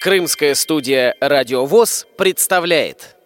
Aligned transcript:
Крымская 0.00 0.54
студия 0.54 1.16
«Радио 1.20 1.64
ВОЗ» 1.64 2.06
представляет. 2.16 3.16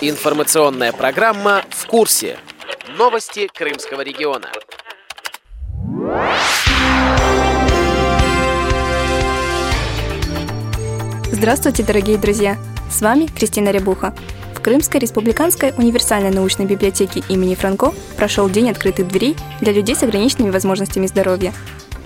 Информационная 0.00 0.92
программа 0.92 1.64
«В 1.70 1.86
курсе». 1.86 2.38
Новости 2.98 3.46
Крымского 3.46 4.02
региона. 4.02 4.50
Здравствуйте, 11.38 11.82
дорогие 11.82 12.16
друзья! 12.16 12.56
С 12.90 13.02
вами 13.02 13.26
Кристина 13.26 13.68
Рябуха. 13.68 14.14
В 14.54 14.60
Крымской 14.62 14.98
республиканской 14.98 15.74
универсальной 15.76 16.30
научной 16.30 16.64
библиотеке 16.64 17.22
имени 17.28 17.54
Франко 17.54 17.92
прошел 18.16 18.48
День 18.48 18.70
открытых 18.70 19.06
дверей 19.06 19.36
для 19.60 19.74
людей 19.74 19.94
с 19.94 20.02
ограниченными 20.02 20.48
возможностями 20.48 21.06
здоровья. 21.06 21.52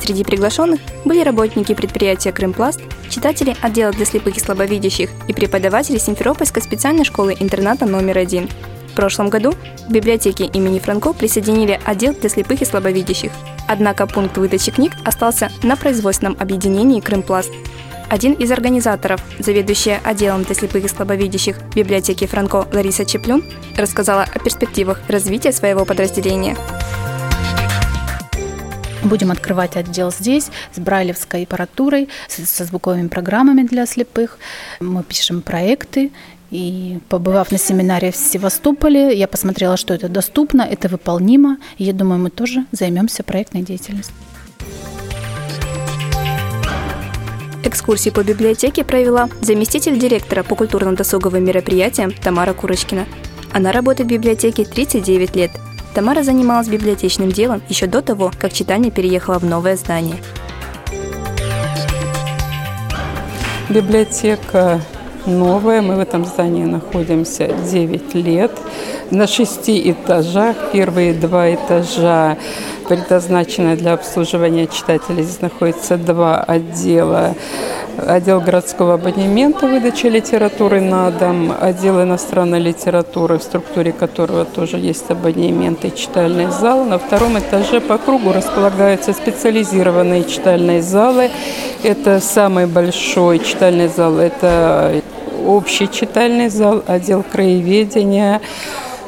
Среди 0.00 0.24
приглашенных 0.24 0.80
были 1.04 1.22
работники 1.22 1.74
предприятия 1.74 2.32
«Крымпласт», 2.32 2.80
читатели 3.08 3.54
отдела 3.60 3.92
для 3.92 4.04
слепых 4.04 4.36
и 4.36 4.40
слабовидящих 4.40 5.10
и 5.28 5.32
преподаватели 5.32 5.98
Симферопольской 5.98 6.60
специальной 6.60 7.04
школы-интерната 7.04 7.86
номер 7.86 8.18
один. 8.18 8.48
В 8.88 8.94
прошлом 8.96 9.28
году 9.28 9.52
к 9.52 9.90
библиотеке 9.92 10.46
имени 10.46 10.80
Франко 10.80 11.12
присоединили 11.12 11.78
отдел 11.84 12.14
для 12.14 12.28
слепых 12.28 12.62
и 12.62 12.64
слабовидящих. 12.64 13.30
Однако 13.68 14.08
пункт 14.08 14.36
выдачи 14.38 14.72
книг 14.72 14.94
остался 15.04 15.52
на 15.62 15.76
производственном 15.76 16.36
объединении 16.40 17.00
«Крымпласт», 17.00 17.52
один 18.10 18.32
из 18.34 18.50
организаторов, 18.50 19.22
заведующая 19.38 20.00
отделом 20.02 20.42
для 20.42 20.54
слепых 20.54 20.84
и 20.84 20.88
слабовидящих 20.88 21.56
библиотеки 21.74 22.26
Франко 22.26 22.66
Лариса 22.72 23.04
Чеплюн, 23.04 23.44
рассказала 23.76 24.24
о 24.24 24.38
перспективах 24.40 25.00
развития 25.08 25.52
своего 25.52 25.84
подразделения. 25.84 26.56
Будем 29.04 29.30
открывать 29.30 29.76
отдел 29.76 30.10
здесь 30.12 30.50
с 30.74 30.78
брайлевской 30.78 31.44
аппаратурой, 31.44 32.08
со 32.28 32.64
звуковыми 32.64 33.08
программами 33.08 33.62
для 33.62 33.86
слепых. 33.86 34.38
Мы 34.80 35.02
пишем 35.04 35.40
проекты, 35.40 36.10
и 36.50 36.98
побывав 37.08 37.52
на 37.52 37.58
семинаре 37.58 38.10
в 38.10 38.16
Севастополе, 38.16 39.16
я 39.16 39.28
посмотрела, 39.28 39.76
что 39.76 39.94
это 39.94 40.08
доступно, 40.08 40.62
это 40.62 40.88
выполнимо. 40.88 41.58
И 41.78 41.84
я 41.84 41.92
думаю, 41.92 42.20
мы 42.20 42.30
тоже 42.30 42.66
займемся 42.72 43.22
проектной 43.22 43.62
деятельностью. 43.62 44.14
Экскурсии 47.62 48.08
по 48.10 48.22
библиотеке 48.24 48.84
провела 48.84 49.28
заместитель 49.42 49.98
директора 49.98 50.42
по 50.42 50.54
культурно-досуговым 50.54 51.44
мероприятиям 51.44 52.10
Тамара 52.10 52.54
Курочкина. 52.54 53.06
Она 53.52 53.70
работает 53.70 54.08
в 54.08 54.12
библиотеке 54.12 54.64
39 54.64 55.36
лет. 55.36 55.50
Тамара 55.94 56.22
занималась 56.22 56.68
библиотечным 56.68 57.30
делом 57.30 57.62
еще 57.68 57.86
до 57.86 58.00
того, 58.00 58.30
как 58.38 58.52
читание 58.52 58.90
переехало 58.90 59.38
в 59.38 59.44
новое 59.44 59.76
здание. 59.76 60.16
Библиотека 63.68 64.80
новая, 65.26 65.82
мы 65.82 65.96
в 65.96 66.00
этом 66.00 66.24
здании 66.24 66.64
находимся 66.64 67.48
9 67.70 68.14
лет. 68.14 68.52
На 69.10 69.26
шести 69.26 69.90
этажах, 69.90 70.56
первые 70.72 71.12
два 71.12 71.52
этажа 71.52 72.36
предназначена 72.88 73.74
для 73.74 73.94
обслуживания 73.94 74.68
читателей. 74.68 75.24
Здесь 75.24 75.40
находится 75.40 75.96
два 75.96 76.38
отдела. 76.38 77.34
Отдел 77.98 78.40
городского 78.40 78.94
абонемента, 78.94 79.66
выдачи 79.66 80.06
литературы 80.06 80.80
на 80.80 81.10
дом, 81.10 81.52
отдел 81.60 82.00
иностранной 82.00 82.60
литературы, 82.60 83.38
в 83.38 83.42
структуре 83.42 83.90
которого 83.90 84.44
тоже 84.44 84.76
есть 84.76 85.10
абонемент 85.10 85.84
и 85.84 85.92
читальный 85.92 86.46
зал. 86.46 86.84
На 86.84 86.98
втором 86.98 87.36
этаже 87.36 87.80
по 87.80 87.98
кругу 87.98 88.32
располагаются 88.32 89.12
специализированные 89.12 90.22
читальные 90.22 90.82
залы. 90.82 91.30
Это 91.82 92.20
самый 92.20 92.66
большой 92.66 93.40
читальный 93.40 93.88
зал, 93.88 94.18
это 94.18 95.02
общий 95.44 95.90
читальный 95.90 96.48
зал, 96.48 96.84
отдел 96.86 97.24
краеведения, 97.24 98.40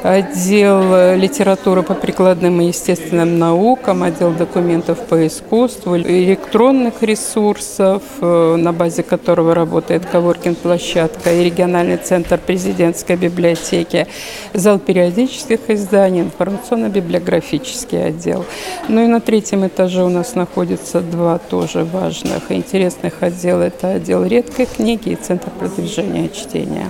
отдел 0.03 1.15
литературы 1.15 1.81
по 1.81 1.93
прикладным 1.93 2.59
и 2.61 2.67
естественным 2.67 3.39
наукам, 3.39 4.03
отдел 4.03 4.31
документов 4.31 4.99
по 5.07 5.25
искусству, 5.25 5.97
электронных 5.97 7.01
ресурсов, 7.01 8.03
э, 8.19 8.55
на 8.57 8.73
базе 8.73 9.03
которого 9.03 9.55
работает 9.55 10.05
Коворкин-площадка 10.05 11.33
и 11.33 11.43
региональный 11.43 11.97
центр 11.97 12.37
президентской 12.37 13.15
библиотеки, 13.15 14.07
зал 14.53 14.77
периодических 14.77 15.69
изданий, 15.69 16.21
информационно-библиографический 16.21 18.07
отдел. 18.07 18.45
Ну 18.89 19.03
и 19.05 19.07
на 19.07 19.21
третьем 19.21 19.65
этаже 19.65 20.03
у 20.03 20.09
нас 20.09 20.35
находится 20.35 20.99
два 20.99 21.37
тоже 21.37 21.85
важных 21.85 22.51
и 22.51 22.55
интересных 22.55 23.23
отдела. 23.23 23.63
Это 23.63 23.91
отдел 23.91 24.25
редкой 24.25 24.65
книги 24.65 25.09
и 25.09 25.15
центр 25.15 25.49
продвижения 25.49 26.27
чтения 26.29 26.87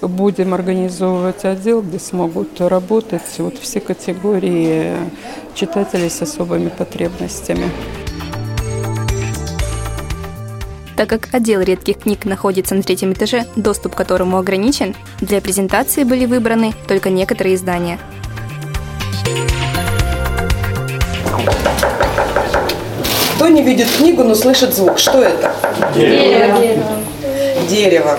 будем 0.00 0.54
организовывать 0.54 1.44
отдел, 1.44 1.82
где 1.82 1.98
смогут 1.98 2.60
работать 2.60 3.22
вот 3.38 3.58
все 3.58 3.80
категории 3.80 4.92
читателей 5.54 6.10
с 6.10 6.22
особыми 6.22 6.68
потребностями. 6.68 7.70
Так 10.96 11.08
как 11.08 11.28
отдел 11.32 11.60
редких 11.60 11.98
книг 11.98 12.24
находится 12.24 12.74
на 12.74 12.82
третьем 12.82 13.12
этаже, 13.12 13.46
доступ 13.54 13.94
к 13.94 13.96
которому 13.96 14.36
ограничен, 14.36 14.96
для 15.20 15.40
презентации 15.40 16.02
были 16.02 16.26
выбраны 16.26 16.74
только 16.88 17.08
некоторые 17.08 17.54
издания. 17.54 18.00
Кто 23.36 23.46
не 23.46 23.62
видит 23.62 23.86
книгу, 23.96 24.24
но 24.24 24.34
слышит 24.34 24.74
звук? 24.74 24.98
Что 24.98 25.22
это? 25.22 25.54
Дерево. 25.94 26.58
Дерево. 27.68 28.18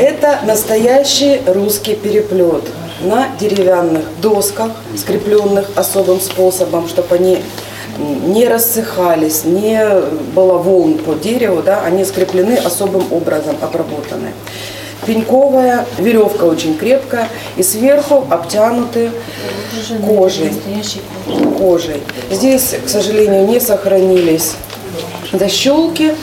Это 0.00 0.38
настоящий 0.46 1.42
русский 1.46 1.94
переплет 1.94 2.64
на 3.02 3.28
деревянных 3.38 4.04
досках, 4.22 4.70
скрепленных 4.96 5.68
особым 5.76 6.20
способом, 6.22 6.88
чтобы 6.88 7.16
они 7.16 7.42
не 7.98 8.48
рассыхались, 8.48 9.44
не 9.44 9.86
было 10.34 10.56
волн 10.56 10.94
по 10.94 11.12
дереву, 11.12 11.60
да, 11.60 11.82
они 11.84 12.06
скреплены 12.06 12.54
особым 12.54 13.12
образом, 13.12 13.56
обработаны. 13.60 14.32
Пеньковая 15.04 15.84
веревка 15.98 16.44
очень 16.44 16.78
крепкая 16.78 17.28
и 17.58 17.62
сверху 17.62 18.24
обтянуты 18.30 19.10
кожей. 20.06 20.50
кожей. 21.58 22.02
Здесь, 22.30 22.74
к 22.86 22.88
сожалению, 22.88 23.46
не 23.46 23.60
сохранились 23.60 24.54
защелки. 25.30 26.14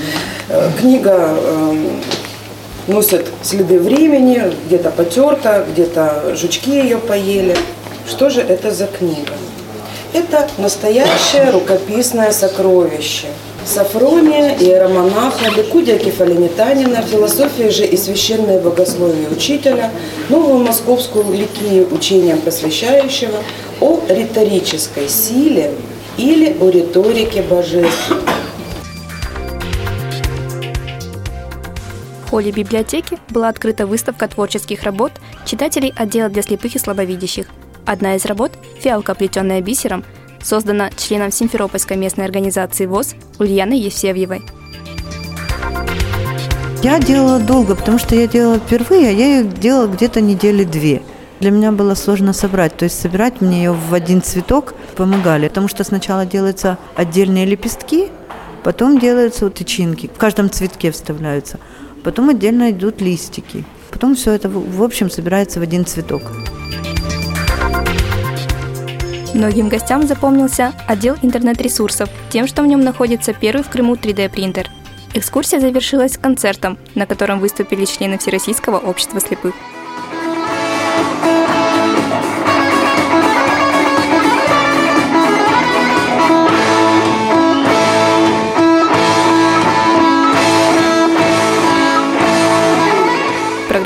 Э, 0.49 0.71
книга 0.79 1.35
эм, 1.37 2.01
носят 2.87 3.25
следы 3.43 3.79
времени, 3.79 4.41
где-то 4.65 4.89
потерта, 4.91 5.65
где-то 5.69 6.35
жучки 6.35 6.71
ее 6.71 6.97
поели. 6.97 7.55
Что 8.07 8.29
же 8.29 8.41
это 8.41 8.71
за 8.71 8.87
книга? 8.87 9.33
Это 10.13 10.47
настоящее 10.57 11.51
рукописное 11.51 12.31
сокровище. 12.31 13.27
Сафрония, 13.65 14.55
иеромонаха, 14.57 15.49
Ликудия 15.49 15.99
Кефалинитанина, 15.99 17.01
философия 17.01 17.69
же 17.69 17.85
и 17.85 17.97
священное 17.97 18.61
богословие 18.61 19.27
учителя, 19.29 19.91
новую 20.29 20.59
московскую 20.59 21.25
ликию 21.33 21.93
учением 21.93 22.39
посвящающего 22.39 23.39
о 23.81 23.99
риторической 24.07 25.09
силе 25.09 25.73
или 26.17 26.55
о 26.61 26.69
риторике 26.69 27.41
божественной. 27.41 28.26
Холле 32.37 32.51
библиотеки 32.51 33.17
была 33.29 33.49
открыта 33.49 33.87
выставка 33.87 34.27
творческих 34.27 34.83
работ 34.83 35.11
читателей 35.43 35.91
отдела 35.97 36.29
для 36.29 36.43
слепых 36.43 36.75
и 36.75 36.77
слабовидящих. 36.77 37.47
Одна 37.83 38.13
из 38.15 38.25
работ 38.25 38.51
«Фиалка, 38.79 39.13
оплетенная 39.13 39.59
бисером» 39.59 40.03
создана 40.43 40.91
членом 40.91 41.31
Симферопольской 41.31 41.97
местной 41.97 42.25
организации 42.25 42.85
ВОЗ 42.85 43.15
Ульяной 43.39 43.79
Евсевьевой. 43.79 44.43
Я 46.83 46.99
делала 46.99 47.39
долго, 47.39 47.73
потому 47.73 47.97
что 47.97 48.13
я 48.13 48.27
делала 48.27 48.59
впервые, 48.59 49.09
а 49.09 49.11
я 49.11 49.37
ее 49.39 49.43
делала 49.43 49.87
где-то 49.87 50.21
недели 50.21 50.63
две. 50.63 51.01
Для 51.39 51.49
меня 51.49 51.71
было 51.71 51.95
сложно 51.95 52.33
собрать, 52.33 52.77
то 52.77 52.85
есть 52.85 53.01
собирать 53.01 53.41
мне 53.41 53.63
ее 53.63 53.71
в 53.71 53.95
один 53.95 54.21
цветок 54.21 54.75
помогали, 54.95 55.47
потому 55.47 55.67
что 55.67 55.83
сначала 55.83 56.23
делаются 56.27 56.77
отдельные 56.95 57.45
лепестки, 57.45 58.09
потом 58.63 58.99
делаются 58.99 59.49
тычинки, 59.49 60.07
в 60.13 60.19
каждом 60.19 60.51
цветке 60.51 60.91
вставляются– 60.91 61.57
потом 62.07 62.29
отдельно 62.29 62.71
идут 62.71 63.01
листики. 63.01 63.65
Потом 63.91 64.15
все 64.15 64.31
это, 64.31 64.47
в 64.47 64.81
общем, 64.81 65.09
собирается 65.09 65.59
в 65.59 65.63
один 65.63 65.85
цветок. 65.85 66.21
Многим 69.33 69.67
гостям 69.67 70.07
запомнился 70.07 70.71
отдел 70.87 71.17
интернет-ресурсов 71.21 72.09
тем, 72.29 72.47
что 72.47 72.61
в 72.61 72.65
нем 72.65 72.79
находится 72.79 73.33
первый 73.33 73.61
в 73.61 73.69
Крыму 73.69 73.95
3D-принтер. 73.95 74.69
Экскурсия 75.15 75.59
завершилась 75.59 76.17
концертом, 76.17 76.77
на 76.95 77.05
котором 77.05 77.41
выступили 77.41 77.83
члены 77.83 78.17
Всероссийского 78.17 78.77
общества 78.77 79.19
слепых. 79.19 79.53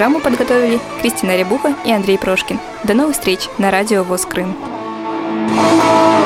Программу 0.02 0.20
подготовили 0.20 0.80
Кристина 1.00 1.38
Рябуха 1.38 1.76
и 1.86 1.92
Андрей 1.92 2.18
Прошкин. 2.18 2.60
До 2.84 2.96
новых 2.96 3.14
встреч 3.14 3.42
на 3.60 3.70
радио 3.70 4.02
ВОЗ 4.02 4.26
Крым. 4.26 4.56
thank 5.54 6.21